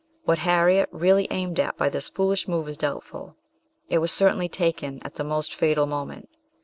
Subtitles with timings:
[0.23, 3.35] What Harriet really aimed at by this foolish move is doubtful;
[3.87, 6.27] it was certainly taken at the most fatal moment.